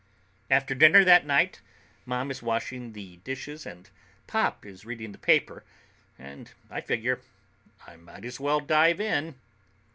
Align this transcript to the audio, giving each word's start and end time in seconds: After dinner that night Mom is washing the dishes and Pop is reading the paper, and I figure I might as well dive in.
After 0.49 0.73
dinner 0.73 1.03
that 1.05 1.27
night 1.27 1.61
Mom 2.07 2.31
is 2.31 2.41
washing 2.41 2.93
the 2.93 3.17
dishes 3.17 3.67
and 3.67 3.87
Pop 4.25 4.65
is 4.65 4.83
reading 4.83 5.11
the 5.11 5.19
paper, 5.19 5.63
and 6.17 6.51
I 6.71 6.81
figure 6.81 7.21
I 7.85 7.97
might 7.97 8.25
as 8.25 8.39
well 8.39 8.61
dive 8.61 8.99
in. 8.99 9.35